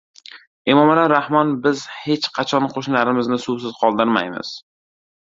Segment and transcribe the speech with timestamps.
[0.75, 4.55] Emomali Rahmon: «Biz hech qachon qo‘shnilarimizni suvsiz qoldirmaymiz»